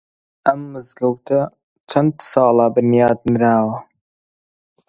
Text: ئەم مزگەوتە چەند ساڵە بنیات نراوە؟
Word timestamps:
ئەم 0.47 0.61
مزگەوتە 0.73 1.41
چەند 1.89 2.15
ساڵە 2.31 2.67
بنیات 2.75 3.19
نراوە؟ 3.33 3.77